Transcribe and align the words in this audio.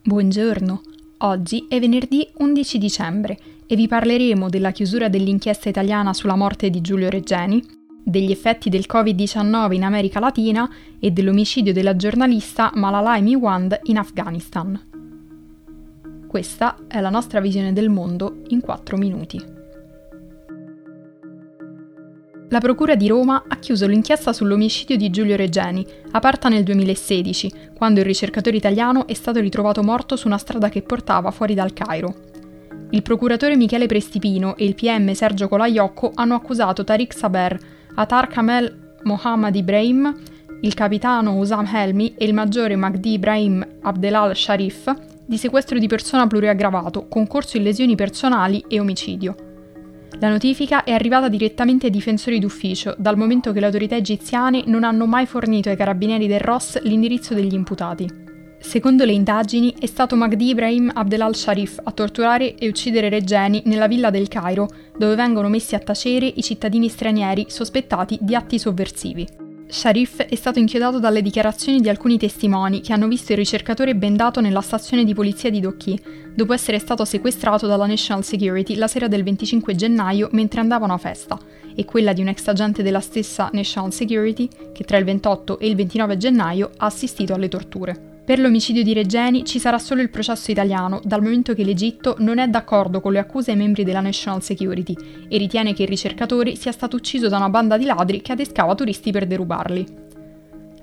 Buongiorno, 0.00 0.80
oggi 1.18 1.66
è 1.68 1.80
venerdì 1.80 2.26
11 2.38 2.78
dicembre 2.78 3.36
e 3.66 3.74
vi 3.74 3.88
parleremo 3.88 4.48
della 4.48 4.70
chiusura 4.70 5.08
dell'inchiesta 5.08 5.68
italiana 5.68 6.14
sulla 6.14 6.36
morte 6.36 6.70
di 6.70 6.80
Giulio 6.80 7.10
Reggeni, 7.10 7.62
degli 8.02 8.30
effetti 8.30 8.70
del 8.70 8.86
Covid-19 8.90 9.72
in 9.72 9.82
America 9.82 10.20
Latina 10.20 10.70
e 10.98 11.10
dell'omicidio 11.10 11.72
della 11.72 11.96
giornalista 11.96 12.70
Malalai 12.74 13.20
Miwand 13.22 13.80
in 13.84 13.98
Afghanistan. 13.98 14.80
Questa 16.26 16.76
è 16.86 17.00
la 17.00 17.10
nostra 17.10 17.40
visione 17.40 17.72
del 17.72 17.90
mondo 17.90 18.42
in 18.48 18.60
4 18.60 18.96
minuti. 18.96 19.57
La 22.50 22.60
Procura 22.60 22.94
di 22.94 23.08
Roma 23.08 23.44
ha 23.46 23.56
chiuso 23.58 23.86
l'inchiesta 23.86 24.32
sull'omicidio 24.32 24.96
di 24.96 25.10
Giulio 25.10 25.36
Reggeni, 25.36 25.86
aperta 26.12 26.48
nel 26.48 26.62
2016, 26.62 27.52
quando 27.76 28.00
il 28.00 28.06
ricercatore 28.06 28.56
italiano 28.56 29.06
è 29.06 29.12
stato 29.12 29.38
ritrovato 29.38 29.82
morto 29.82 30.16
su 30.16 30.28
una 30.28 30.38
strada 30.38 30.70
che 30.70 30.80
portava 30.80 31.30
fuori 31.30 31.52
dal 31.52 31.74
Cairo. 31.74 32.14
Il 32.90 33.02
procuratore 33.02 33.54
Michele 33.54 33.84
Prestipino 33.84 34.56
e 34.56 34.64
il 34.64 34.74
PM 34.74 35.12
Sergio 35.12 35.46
Colaiocco 35.46 36.12
hanno 36.14 36.36
accusato 36.36 36.84
Tariq 36.84 37.12
Saber, 37.14 37.58
Atar 37.96 38.28
Kamel 38.28 38.94
Mohammad 39.02 39.54
Ibrahim, 39.54 40.14
il 40.62 40.72
capitano 40.72 41.36
Usam 41.36 41.68
Helmi 41.70 42.14
e 42.16 42.24
il 42.24 42.32
maggiore 42.32 42.76
Magdi 42.76 43.12
Ibrahim 43.12 43.66
Abdelal 43.82 44.34
Sharif 44.34 44.90
di 45.26 45.36
sequestro 45.36 45.78
di 45.78 45.86
persona 45.86 46.26
pluriaggravato, 46.26 47.08
concorso 47.08 47.58
in 47.58 47.64
lesioni 47.64 47.94
personali 47.94 48.64
e 48.66 48.80
omicidio. 48.80 49.47
La 50.20 50.28
notifica 50.28 50.82
è 50.82 50.90
arrivata 50.90 51.28
direttamente 51.28 51.86
ai 51.86 51.92
difensori 51.92 52.40
d'ufficio, 52.40 52.94
dal 52.98 53.16
momento 53.16 53.52
che 53.52 53.60
le 53.60 53.66
autorità 53.66 53.94
egiziane 53.94 54.64
non 54.66 54.82
hanno 54.82 55.06
mai 55.06 55.26
fornito 55.26 55.68
ai 55.68 55.76
carabinieri 55.76 56.26
del 56.26 56.40
Ross 56.40 56.80
l'indirizzo 56.82 57.34
degli 57.34 57.54
imputati. 57.54 58.26
Secondo 58.58 59.04
le 59.04 59.12
indagini, 59.12 59.72
è 59.78 59.86
stato 59.86 60.16
Magdi 60.16 60.48
Ibrahim 60.48 60.90
Abdelal 60.92 61.36
Sharif 61.36 61.80
a 61.84 61.92
torturare 61.92 62.56
e 62.56 62.66
uccidere 62.66 63.08
Regeni 63.08 63.62
nella 63.66 63.86
villa 63.86 64.10
del 64.10 64.26
Cairo, 64.26 64.68
dove 64.96 65.14
vengono 65.14 65.48
messi 65.48 65.76
a 65.76 65.78
tacere 65.78 66.26
i 66.26 66.42
cittadini 66.42 66.88
stranieri 66.88 67.46
sospettati 67.48 68.18
di 68.20 68.34
atti 68.34 68.58
sovversivi. 68.58 69.47
Sharif 69.70 70.22
è 70.22 70.34
stato 70.34 70.58
inchiodato 70.58 70.98
dalle 70.98 71.20
dichiarazioni 71.20 71.80
di 71.80 71.90
alcuni 71.90 72.16
testimoni 72.16 72.80
che 72.80 72.94
hanno 72.94 73.06
visto 73.06 73.32
il 73.32 73.38
ricercatore 73.38 73.94
bendato 73.94 74.40
nella 74.40 74.62
stazione 74.62 75.04
di 75.04 75.12
polizia 75.12 75.50
di 75.50 75.60
Dokhi, 75.60 76.00
dopo 76.34 76.54
essere 76.54 76.78
stato 76.78 77.04
sequestrato 77.04 77.66
dalla 77.66 77.86
National 77.86 78.24
Security 78.24 78.76
la 78.76 78.88
sera 78.88 79.08
del 79.08 79.22
25 79.22 79.74
gennaio 79.74 80.30
mentre 80.32 80.60
andavano 80.60 80.94
a 80.94 80.98
festa, 80.98 81.38
e 81.74 81.84
quella 81.84 82.14
di 82.14 82.22
un 82.22 82.28
ex 82.28 82.46
agente 82.46 82.82
della 82.82 83.00
stessa 83.00 83.50
National 83.52 83.92
Security 83.92 84.48
che 84.72 84.84
tra 84.84 84.96
il 84.96 85.04
28 85.04 85.58
e 85.58 85.68
il 85.68 85.76
29 85.76 86.16
gennaio 86.16 86.70
ha 86.78 86.86
assistito 86.86 87.34
alle 87.34 87.48
torture. 87.48 88.07
Per 88.28 88.38
l'omicidio 88.38 88.82
di 88.82 88.92
Regeni 88.92 89.42
ci 89.46 89.58
sarà 89.58 89.78
solo 89.78 90.02
il 90.02 90.10
processo 90.10 90.50
italiano, 90.50 91.00
dal 91.02 91.22
momento 91.22 91.54
che 91.54 91.64
l'Egitto 91.64 92.16
non 92.18 92.36
è 92.36 92.46
d'accordo 92.46 93.00
con 93.00 93.12
le 93.12 93.20
accuse 93.20 93.52
ai 93.52 93.56
membri 93.56 93.84
della 93.84 94.02
National 94.02 94.42
Security 94.42 94.94
e 95.30 95.38
ritiene 95.38 95.72
che 95.72 95.84
il 95.84 95.88
ricercatore 95.88 96.54
sia 96.54 96.70
stato 96.70 96.96
ucciso 96.96 97.28
da 97.28 97.38
una 97.38 97.48
banda 97.48 97.78
di 97.78 97.86
ladri 97.86 98.20
che 98.20 98.32
adescava 98.32 98.74
turisti 98.74 99.12
per 99.12 99.26
derubarli. 99.26 99.86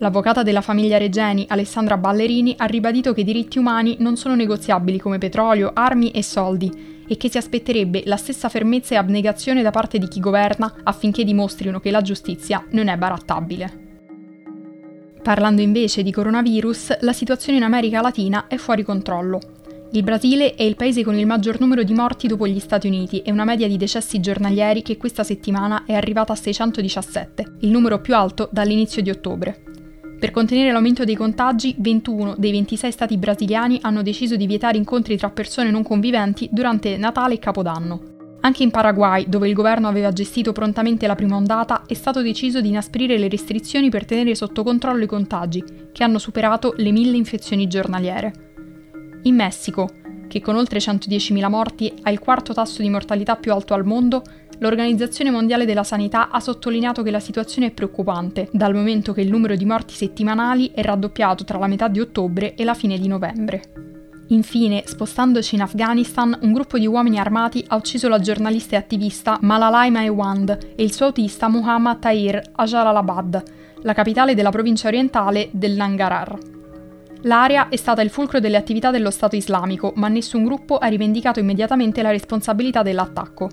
L'avvocata 0.00 0.42
della 0.42 0.60
famiglia 0.60 0.98
Regeni, 0.98 1.46
Alessandra 1.48 1.96
Ballerini, 1.96 2.56
ha 2.58 2.66
ribadito 2.66 3.14
che 3.14 3.22
i 3.22 3.24
diritti 3.24 3.56
umani 3.56 3.96
non 4.00 4.18
sono 4.18 4.34
negoziabili 4.34 4.98
come 4.98 5.16
petrolio, 5.16 5.70
armi 5.72 6.10
e 6.10 6.22
soldi 6.22 7.04
e 7.08 7.16
che 7.16 7.30
si 7.30 7.38
aspetterebbe 7.38 8.02
la 8.04 8.18
stessa 8.18 8.50
fermezza 8.50 8.92
e 8.92 8.98
abnegazione 8.98 9.62
da 9.62 9.70
parte 9.70 9.96
di 9.96 10.08
chi 10.08 10.20
governa 10.20 10.74
affinché 10.82 11.24
dimostrino 11.24 11.80
che 11.80 11.90
la 11.90 12.02
giustizia 12.02 12.62
non 12.72 12.88
è 12.88 12.98
barattabile. 12.98 13.88
Parlando 15.22 15.60
invece 15.60 16.02
di 16.02 16.10
coronavirus, 16.10 17.00
la 17.00 17.12
situazione 17.12 17.58
in 17.58 17.64
America 17.64 18.00
Latina 18.00 18.46
è 18.46 18.56
fuori 18.56 18.82
controllo. 18.82 19.38
Il 19.92 20.02
Brasile 20.02 20.54
è 20.54 20.62
il 20.62 20.76
paese 20.76 21.04
con 21.04 21.18
il 21.18 21.26
maggior 21.26 21.60
numero 21.60 21.82
di 21.82 21.92
morti 21.92 22.26
dopo 22.26 22.46
gli 22.46 22.58
Stati 22.58 22.86
Uniti 22.86 23.20
e 23.20 23.30
una 23.30 23.44
media 23.44 23.68
di 23.68 23.76
decessi 23.76 24.20
giornalieri 24.20 24.82
che 24.82 24.96
questa 24.96 25.22
settimana 25.22 25.84
è 25.84 25.92
arrivata 25.94 26.32
a 26.32 26.36
617, 26.36 27.56
il 27.60 27.70
numero 27.70 28.00
più 28.00 28.14
alto 28.14 28.48
dall'inizio 28.50 29.02
di 29.02 29.10
ottobre. 29.10 29.62
Per 30.18 30.30
contenere 30.30 30.72
l'aumento 30.72 31.04
dei 31.04 31.16
contagi, 31.16 31.74
21 31.78 32.36
dei 32.38 32.52
26 32.52 32.92
stati 32.92 33.16
brasiliani 33.18 33.78
hanno 33.82 34.02
deciso 34.02 34.36
di 34.36 34.46
vietare 34.46 34.78
incontri 34.78 35.16
tra 35.16 35.30
persone 35.30 35.70
non 35.70 35.82
conviventi 35.82 36.48
durante 36.50 36.96
Natale 36.96 37.34
e 37.34 37.38
Capodanno. 37.38 38.19
Anche 38.42 38.62
in 38.62 38.70
Paraguay, 38.70 39.26
dove 39.28 39.48
il 39.48 39.54
governo 39.54 39.88
aveva 39.88 40.12
gestito 40.12 40.52
prontamente 40.52 41.06
la 41.06 41.14
prima 41.14 41.36
ondata, 41.36 41.84
è 41.86 41.92
stato 41.92 42.22
deciso 42.22 42.62
di 42.62 42.68
inasprire 42.68 43.18
le 43.18 43.28
restrizioni 43.28 43.90
per 43.90 44.06
tenere 44.06 44.34
sotto 44.34 44.62
controllo 44.62 45.04
i 45.04 45.06
contagi, 45.06 45.62
che 45.92 46.02
hanno 46.02 46.18
superato 46.18 46.72
le 46.76 46.90
mille 46.90 47.18
infezioni 47.18 47.66
giornaliere. 47.66 48.32
In 49.24 49.34
Messico, 49.34 49.90
che 50.26 50.40
con 50.40 50.56
oltre 50.56 50.78
110.000 50.78 51.48
morti 51.50 51.92
ha 52.02 52.10
il 52.10 52.18
quarto 52.18 52.54
tasso 52.54 52.80
di 52.80 52.88
mortalità 52.88 53.36
più 53.36 53.52
alto 53.52 53.74
al 53.74 53.84
mondo, 53.84 54.22
l'Organizzazione 54.58 55.30
Mondiale 55.30 55.66
della 55.66 55.84
Sanità 55.84 56.30
ha 56.30 56.40
sottolineato 56.40 57.02
che 57.02 57.10
la 57.10 57.20
situazione 57.20 57.68
è 57.68 57.72
preoccupante, 57.72 58.48
dal 58.52 58.74
momento 58.74 59.12
che 59.12 59.20
il 59.20 59.30
numero 59.30 59.54
di 59.54 59.66
morti 59.66 59.92
settimanali 59.92 60.70
è 60.72 60.82
raddoppiato 60.82 61.44
tra 61.44 61.58
la 61.58 61.66
metà 61.66 61.88
di 61.88 62.00
ottobre 62.00 62.54
e 62.54 62.64
la 62.64 62.74
fine 62.74 62.98
di 62.98 63.08
novembre. 63.08 63.89
Infine, 64.30 64.84
spostandoci 64.86 65.56
in 65.56 65.62
Afghanistan, 65.62 66.38
un 66.42 66.52
gruppo 66.52 66.78
di 66.78 66.86
uomini 66.86 67.18
armati 67.18 67.64
ha 67.66 67.74
ucciso 67.74 68.06
la 68.06 68.20
giornalista 68.20 68.76
e 68.76 68.78
attivista 68.78 69.38
Malalai 69.40 69.90
Maiwand 69.90 70.72
e 70.76 70.84
il 70.84 70.92
suo 70.92 71.06
autista 71.06 71.48
Muhammad 71.48 71.98
Tahir 71.98 72.40
a 72.52 72.64
Jalalabad, 72.64 73.42
la 73.82 73.92
capitale 73.92 74.36
della 74.36 74.50
provincia 74.50 74.86
orientale 74.86 75.48
del 75.50 75.72
Nangarhar. 75.72 76.38
L'area 77.22 77.68
è 77.70 77.76
stata 77.76 78.02
il 78.02 78.10
fulcro 78.10 78.38
delle 78.38 78.56
attività 78.56 78.92
dello 78.92 79.10
Stato 79.10 79.34
islamico, 79.34 79.92
ma 79.96 80.06
nessun 80.06 80.44
gruppo 80.44 80.78
ha 80.78 80.86
rivendicato 80.86 81.40
immediatamente 81.40 82.00
la 82.00 82.12
responsabilità 82.12 82.82
dell'attacco. 82.82 83.48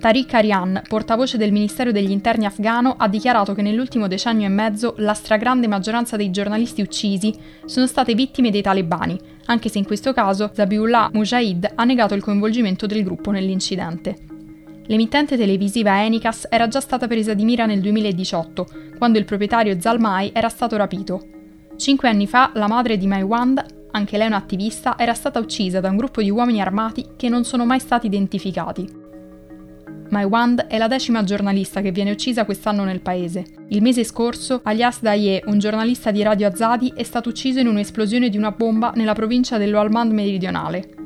Tariq 0.00 0.32
Aryan, 0.32 0.80
portavoce 0.88 1.36
del 1.36 1.52
Ministero 1.52 1.92
degli 1.92 2.10
Interni 2.10 2.46
afghano, 2.46 2.94
ha 2.96 3.06
dichiarato 3.06 3.52
che 3.52 3.60
nell'ultimo 3.60 4.08
decennio 4.08 4.46
e 4.46 4.50
mezzo 4.50 4.94
la 4.96 5.12
stragrande 5.12 5.68
maggioranza 5.68 6.16
dei 6.16 6.30
giornalisti 6.30 6.80
uccisi 6.80 7.34
sono 7.66 7.86
state 7.86 8.14
vittime 8.14 8.50
dei 8.50 8.62
talebani, 8.62 9.20
anche 9.50 9.68
se 9.68 9.78
in 9.78 9.84
questo 9.84 10.12
caso 10.12 10.50
Zabiullah 10.54 11.10
Mujahid 11.12 11.72
ha 11.74 11.84
negato 11.84 12.14
il 12.14 12.22
coinvolgimento 12.22 12.86
del 12.86 13.02
gruppo 13.02 13.32
nell'incidente. 13.32 14.16
L'emittente 14.86 15.36
televisiva 15.36 16.04
Enicas 16.04 16.46
era 16.48 16.68
già 16.68 16.80
stata 16.80 17.08
presa 17.08 17.34
di 17.34 17.44
mira 17.44 17.66
nel 17.66 17.80
2018, 17.80 18.66
quando 18.96 19.18
il 19.18 19.24
proprietario 19.24 19.80
Zalmai 19.80 20.30
era 20.32 20.48
stato 20.48 20.76
rapito. 20.76 21.26
Cinque 21.76 22.08
anni 22.08 22.26
fa 22.26 22.52
la 22.54 22.68
madre 22.68 22.96
di 22.96 23.06
Maiwand, 23.06 23.88
anche 23.90 24.16
lei 24.16 24.28
un'attivista, 24.28 24.96
era 24.96 25.14
stata 25.14 25.40
uccisa 25.40 25.80
da 25.80 25.90
un 25.90 25.96
gruppo 25.96 26.22
di 26.22 26.30
uomini 26.30 26.60
armati 26.60 27.06
che 27.16 27.28
non 27.28 27.44
sono 27.44 27.64
mai 27.64 27.80
stati 27.80 28.06
identificati. 28.06 28.99
Maiwand 30.10 30.66
è 30.66 30.76
la 30.76 30.88
decima 30.88 31.22
giornalista 31.22 31.80
che 31.80 31.92
viene 31.92 32.10
uccisa 32.10 32.44
quest'anno 32.44 32.84
nel 32.84 33.00
paese. 33.00 33.44
Il 33.68 33.80
mese 33.80 34.04
scorso, 34.04 34.60
Alias 34.64 35.00
Daye, 35.00 35.42
un 35.46 35.58
giornalista 35.58 36.10
di 36.10 36.22
Radio 36.22 36.48
Azadi, 36.48 36.92
è 36.94 37.04
stato 37.04 37.28
ucciso 37.28 37.60
in 37.60 37.68
un'esplosione 37.68 38.28
di 38.28 38.36
una 38.36 38.50
bomba 38.50 38.92
nella 38.96 39.14
provincia 39.14 39.56
dell'Oalmand 39.56 40.12
meridionale 40.12 40.99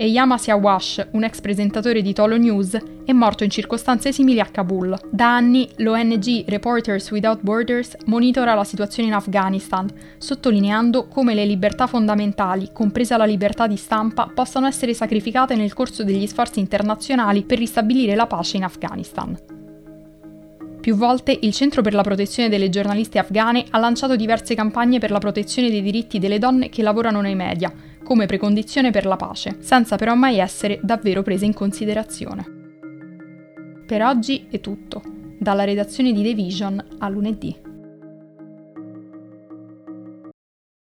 e 0.00 0.06
Yama 0.06 0.38
Siawash, 0.38 1.08
un 1.10 1.24
ex 1.24 1.42
presentatore 1.42 2.00
di 2.00 2.14
Tolo 2.14 2.38
News, 2.38 2.74
è 3.04 3.12
morto 3.12 3.44
in 3.44 3.50
circostanze 3.50 4.12
simili 4.12 4.40
a 4.40 4.46
Kabul. 4.46 4.98
Da 5.10 5.36
anni 5.36 5.68
l'ONG 5.76 6.44
Reporters 6.46 7.10
Without 7.10 7.42
Borders 7.42 7.96
monitora 8.06 8.54
la 8.54 8.64
situazione 8.64 9.10
in 9.10 9.14
Afghanistan, 9.14 9.86
sottolineando 10.16 11.06
come 11.06 11.34
le 11.34 11.44
libertà 11.44 11.86
fondamentali, 11.86 12.70
compresa 12.72 13.18
la 13.18 13.26
libertà 13.26 13.66
di 13.66 13.76
stampa, 13.76 14.30
possano 14.34 14.66
essere 14.66 14.94
sacrificate 14.94 15.54
nel 15.54 15.74
corso 15.74 16.02
degli 16.02 16.26
sforzi 16.26 16.60
internazionali 16.60 17.42
per 17.42 17.58
ristabilire 17.58 18.14
la 18.14 18.26
pace 18.26 18.56
in 18.56 18.64
Afghanistan. 18.64 19.36
Più 20.80 20.94
volte 20.94 21.38
il 21.38 21.52
Centro 21.52 21.82
per 21.82 21.92
la 21.92 22.00
protezione 22.00 22.48
delle 22.48 22.70
giornaliste 22.70 23.18
afghane 23.18 23.66
ha 23.68 23.78
lanciato 23.78 24.16
diverse 24.16 24.54
campagne 24.54 24.98
per 24.98 25.10
la 25.10 25.18
protezione 25.18 25.68
dei 25.68 25.82
diritti 25.82 26.18
delle 26.18 26.38
donne 26.38 26.70
che 26.70 26.80
lavorano 26.80 27.20
nei 27.20 27.34
media, 27.34 27.70
come 28.10 28.26
precondizione 28.26 28.90
per 28.90 29.06
la 29.06 29.14
pace, 29.14 29.58
senza 29.60 29.94
però 29.94 30.16
mai 30.16 30.40
essere 30.40 30.80
davvero 30.82 31.22
prese 31.22 31.44
in 31.44 31.54
considerazione. 31.54 32.44
Per 33.86 34.02
oggi 34.02 34.48
è 34.50 34.58
tutto. 34.58 35.00
Dalla 35.38 35.62
redazione 35.62 36.10
di 36.12 36.24
The 36.24 36.34
Vision 36.34 36.84
a 36.98 37.08
lunedì. 37.08 37.69